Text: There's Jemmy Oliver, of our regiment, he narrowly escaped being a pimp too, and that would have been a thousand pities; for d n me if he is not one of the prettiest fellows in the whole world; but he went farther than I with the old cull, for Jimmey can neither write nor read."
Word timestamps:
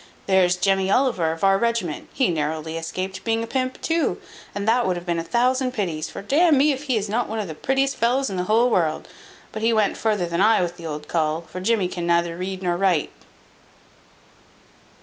There's 0.25 0.55
Jemmy 0.55 0.89
Oliver, 0.89 1.31
of 1.31 1.43
our 1.43 1.59
regiment, 1.59 2.09
he 2.11 2.29
narrowly 2.29 2.75
escaped 2.75 3.23
being 3.23 3.43
a 3.43 3.45
pimp 3.45 3.79
too, 3.83 4.19
and 4.55 4.67
that 4.67 4.87
would 4.87 4.95
have 4.95 5.05
been 5.05 5.19
a 5.19 5.23
thousand 5.23 5.73
pities; 5.75 6.09
for 6.09 6.23
d 6.23 6.37
n 6.37 6.57
me 6.57 6.71
if 6.71 6.85
he 6.85 6.97
is 6.97 7.07
not 7.07 7.29
one 7.29 7.37
of 7.37 7.47
the 7.47 7.53
prettiest 7.53 7.97
fellows 7.97 8.27
in 8.27 8.35
the 8.35 8.45
whole 8.49 8.71
world; 8.71 9.07
but 9.51 9.61
he 9.61 9.71
went 9.73 9.97
farther 9.97 10.25
than 10.25 10.41
I 10.41 10.59
with 10.63 10.77
the 10.77 10.87
old 10.87 11.07
cull, 11.07 11.41
for 11.41 11.61
Jimmey 11.61 11.87
can 11.87 12.07
neither 12.07 12.35
write 12.35 12.63
nor 12.63 12.77
read." 12.77 13.09